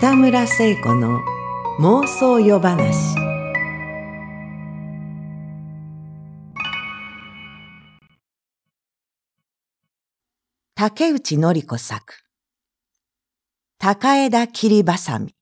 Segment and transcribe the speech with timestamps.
[0.00, 1.24] 北村聖子の
[1.80, 3.16] 妄想夜話。
[10.76, 12.14] 竹内典子作。
[13.78, 15.34] 高枝切りばさみ。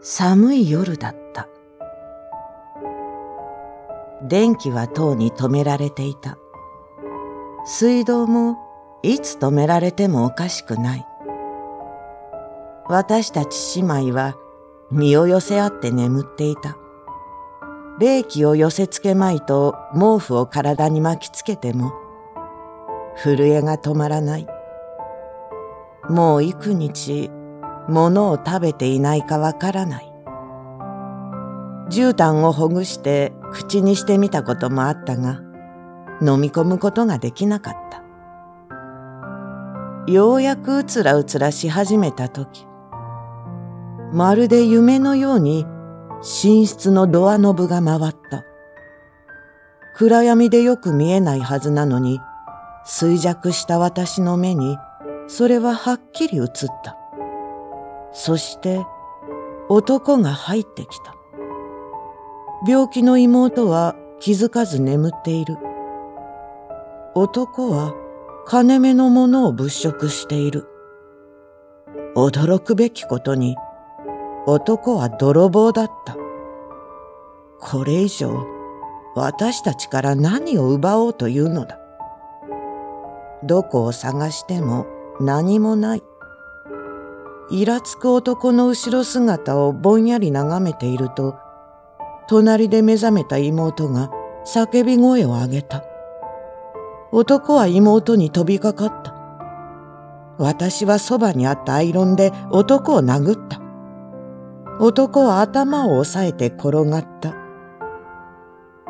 [0.00, 1.48] 寒い夜だった。
[4.22, 6.38] 電気は塔に止められていた。
[7.64, 8.56] 水道も
[9.02, 11.06] いつ止められてもおかしくない。
[12.86, 14.36] 私たち姉妹は
[14.90, 16.76] 身を寄せ合って眠っていた。
[17.98, 21.92] 冷気を寄せつけまいと毛布を体に巻きつけても
[23.16, 24.46] 震えが止まらない。
[26.08, 27.30] もう幾日
[27.88, 30.12] 物を食べていないかわからない。
[31.88, 35.40] 絨毯をほぐして口にしてみたこともあったが、
[36.20, 38.02] 飲み込むことができなかった。
[40.12, 42.66] ようやくうつらうつらし始めたとき、
[44.12, 45.64] まるで夢のように
[46.20, 48.44] 寝室のドアノブが回った。
[49.96, 52.20] 暗闇でよく見えないはずなのに、
[52.86, 54.76] 衰弱した私の目に、
[55.26, 56.46] それははっきり映っ
[56.84, 56.97] た。
[58.18, 58.84] そして
[59.68, 61.14] 男が入ってきた。
[62.66, 65.56] 病気の妹は気づかず眠っている。
[67.14, 67.94] 男は
[68.44, 70.66] 金目のものを物色している。
[72.16, 73.56] 驚くべきことに
[74.46, 76.16] 男は泥棒だった。
[77.60, 78.44] これ以上
[79.14, 81.78] 私たちから何を奪おうというのだ。
[83.44, 84.86] どこを探しても
[85.20, 86.02] 何もない。
[87.50, 91.36] イラつく男の後ろ姿をぼんやり眺めていると、
[92.28, 94.10] 隣で目覚めた妹が
[94.44, 95.82] 叫び声を上げた。
[97.10, 99.14] 男は妹に飛びかかった。
[100.36, 103.60] 私はそばにあったアイロンで男を殴った。
[104.78, 107.34] 男は頭を押さえて転がった。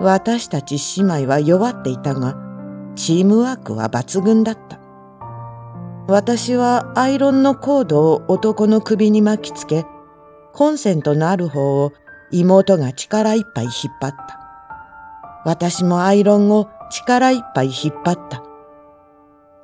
[0.00, 2.36] 私たち姉妹は弱っていたが、
[2.94, 4.78] チームワークは抜群だった。
[6.06, 9.86] 私はアイロンのコードを男の首に巻きつけ、
[10.52, 11.92] コンセントのある方を
[12.30, 14.40] 妹が力いっぱい引っ張った。
[15.46, 18.42] 私もアイロンを力いっぱい引っ張った。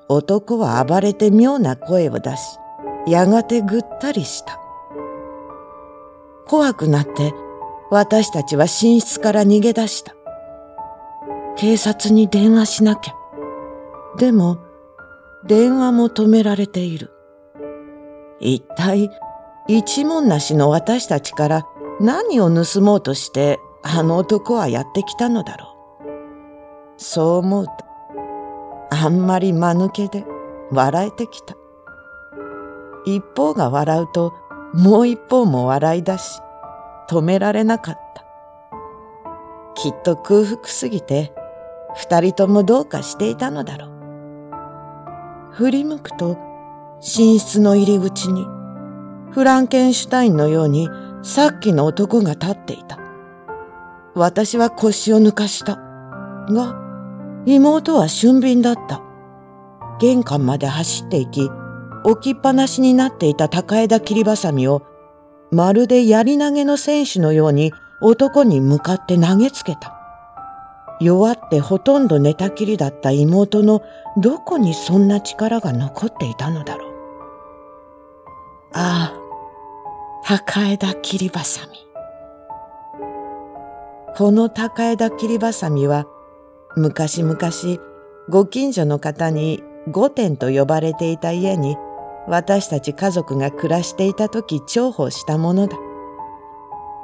[0.09, 2.59] 男は暴れて妙な声を出し、
[3.07, 4.59] やがてぐったりした。
[6.47, 7.35] 怖くなって
[7.91, 10.15] 私たちは寝室から逃げ出した。
[11.57, 13.15] 警察に電話しなきゃ。
[14.17, 14.59] でも、
[15.45, 17.11] 電話も止められている。
[18.41, 19.11] 一体、
[19.69, 21.67] 一文なしの私たちから
[22.01, 25.71] 何を盗もうとしてあの男はやってきたのだろう。
[26.97, 27.73] そう思うと、
[28.91, 30.25] あんまり間抜けで
[30.71, 31.57] 笑えてきた。
[33.07, 34.35] 一方が笑うと
[34.75, 36.41] もう一方も笑い出し、
[37.09, 38.25] 止められなかった。
[39.75, 41.33] きっと空腹すぎて、
[41.95, 44.00] 二人ともどうかしていたのだろう。
[45.53, 46.39] 振り向くと、
[47.01, 48.47] 寝室の入り口に、
[49.31, 50.89] フランケンシュタインのように
[51.23, 52.99] さっきの男が立っていた。
[54.15, 55.77] 私は腰を抜かした。
[55.77, 56.77] が、
[57.47, 59.03] 妹は俊敏だった。
[60.01, 61.51] 玄関まで走って行き、
[62.05, 64.83] 置きっぱなしになっていた高枝切りばさみを、
[65.51, 70.00] まるで槍投げの選手のように男に向かって投げつけた。
[71.01, 73.83] 弱ってほとんど寝たきりだった妹の
[74.19, 76.91] どこにそんな力が残っていたのだろう。
[78.73, 79.21] ああ、
[80.25, 81.79] 高枝切りばさみ。
[84.17, 86.07] この高枝切りばさみは、
[86.77, 87.39] 昔々
[88.29, 91.77] ご近所の方に御殿と呼ばれていた家に
[92.29, 95.77] 私たち家族が暮らしていた時重宝したものだ。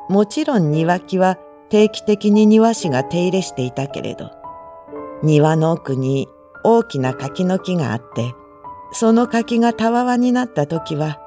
[0.08, 1.38] もちろん庭木は
[1.70, 4.30] 定期的に庭師が手入れしていたけれど、
[5.22, 6.28] 庭の奥に
[6.64, 8.34] 大きな柿の木があって、
[8.92, 11.18] その柿がたわわになった時は、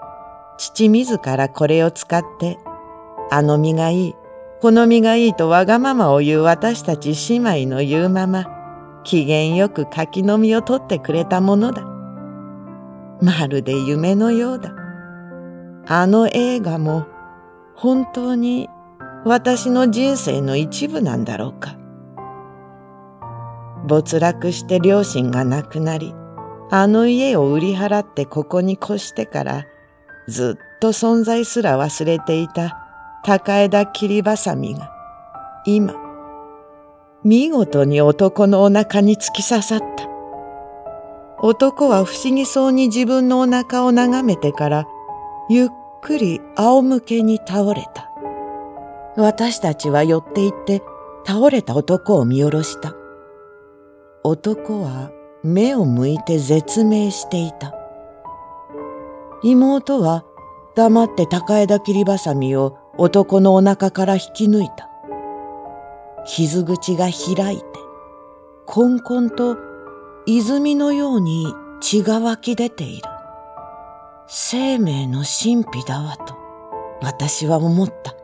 [0.57, 2.57] 父自らこれを使って、
[3.31, 4.15] あの実がいい、
[4.61, 8.45] この実がいいとわがままを言う私たち姉妹の言うまま、
[9.03, 11.83] 機嫌よく柿の実を取ってくれたものだ。
[13.21, 14.73] まるで夢のようだ。
[15.87, 17.07] あの映画も
[17.75, 18.69] 本当に
[19.25, 21.75] 私の人生の一部なんだろうか。
[23.85, 26.13] 没落して両親が亡くなり、
[26.71, 29.65] あの家を売り払ってここに越してから、
[30.27, 32.77] ずっと存在すら忘れていた
[33.23, 34.91] 高枝切りばさみが、
[35.65, 35.95] 今、
[37.23, 40.07] 見事に男のお腹に突き刺さった。
[41.41, 44.87] 男は不思議そうに自分のお腹を眺めてから、
[45.49, 45.69] ゆっ
[46.01, 48.08] くり仰向けに倒れた。
[49.19, 50.81] 私たちは寄って行って
[51.25, 52.95] 倒れた男を見下ろした。
[54.23, 55.11] 男は
[55.43, 57.75] 目を向いて絶命していた。
[59.43, 60.23] 妹は
[60.75, 64.89] 黙って高枝切りばさみを男のお腹から引き抜いた。
[66.25, 67.65] 傷口が開いて、
[68.65, 69.57] こんこんと
[70.25, 73.03] 泉のように血が湧き出ている。
[74.27, 76.35] 生命の神秘だわと
[77.01, 78.18] 私は思った。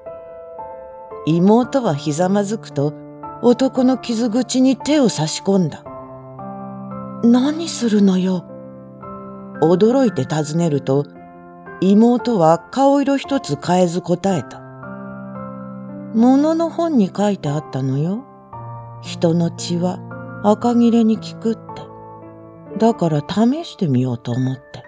[1.26, 2.94] 妹はひざまずくと
[3.42, 5.84] 男の傷口に手を差し込んだ。
[7.24, 8.46] 何するのよ？
[9.62, 11.06] 驚いて尋ねると
[11.82, 14.60] 妹は顔色一つ変えず答えた。
[16.14, 18.24] ものの本に書いてあったのよ。
[19.02, 20.00] 人の血は
[20.44, 21.62] 赤切れに効くって。
[22.78, 24.84] だから試してみようと思って。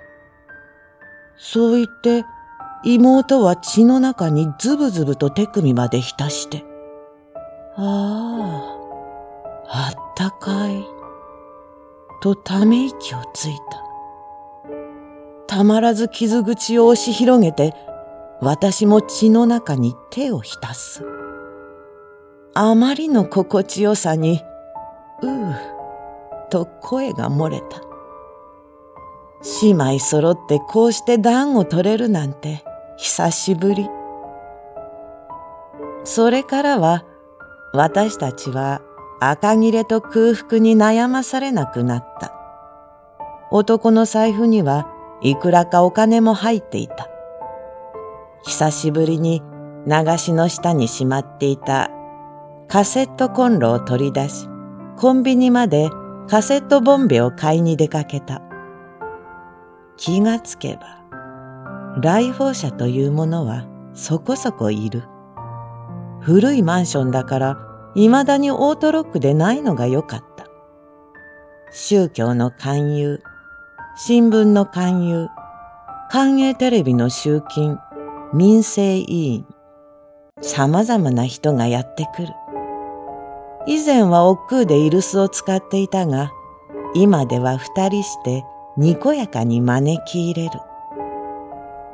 [1.37, 2.25] そう言って
[2.83, 6.63] 妹は血の中にズブズブと手首まで浸して。
[7.75, 8.77] あ
[9.65, 10.85] あ、あったかい。
[12.21, 13.83] とため息をついた。
[15.47, 17.73] たまらず傷口を押し広げて、
[18.41, 21.03] 私も血の中に手を浸す。
[22.53, 24.41] あまりの心地よさに、
[25.21, 25.55] うう、
[26.49, 27.81] と声が漏れた。
[29.61, 32.63] 姉妹揃ってこうして暖を取れるなんて
[32.97, 33.87] 久しぶり。
[36.03, 37.05] それからは
[37.71, 38.81] 私たちは
[39.19, 42.33] 赤切れと空腹に悩まされなくなった。
[43.51, 44.87] 男の財布には
[45.21, 47.07] いくらかお金も入っていた。
[48.43, 49.43] 久しぶりに
[49.85, 51.91] 流しの下にしまっていた
[52.67, 54.47] カセットコンロを取り出し、
[54.97, 55.89] コンビニまで
[56.27, 58.41] カセットボンベを買いに出かけた。
[59.97, 60.96] 気がつけば、
[62.01, 65.03] 来訪者というものはそこそこいる。
[66.21, 67.57] 古いマンションだから
[67.95, 70.45] 未だにオートロックでないのがよかった。
[71.71, 73.21] 宗教の勧誘、
[73.95, 75.27] 新聞の勧誘、
[76.11, 77.79] 官営テレビの集金、
[78.33, 79.45] 民生委員、
[80.41, 82.27] 様々な人がやってくる。
[83.65, 86.31] 以前は億劫でイルスを使っていたが、
[86.93, 88.45] 今では二人して
[88.77, 90.59] にこやかに招き入れる。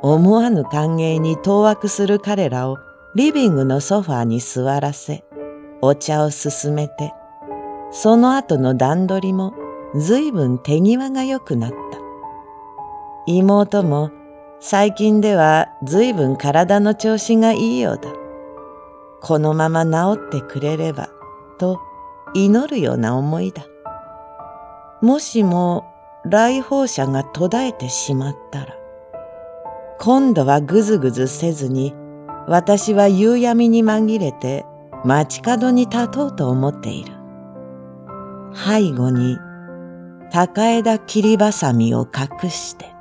[0.06, 2.76] 思わぬ歓迎に当惑する彼らを
[3.14, 5.24] リビングのソファーに座らせ、
[5.80, 7.14] お茶を進めて、
[7.90, 9.54] その後の段取りも
[9.94, 11.76] 随分手際が良くなった。
[13.26, 14.10] 妹も
[14.60, 18.10] 最近では随分体の調子がいいようだ。
[19.22, 21.08] このまま治ってくれれば、
[21.56, 21.80] と
[22.34, 23.64] 祈るような思いだ。
[25.00, 25.86] もしも
[26.26, 28.83] 来訪者が途絶えてしまったら、
[29.98, 31.94] 今度はぐずぐずせずに、
[32.46, 34.64] 私は夕闇に紛れて
[35.04, 37.12] 街角に立とうと思っている。
[38.54, 39.38] 背後に
[40.30, 42.93] 高枝切りばさみを隠して、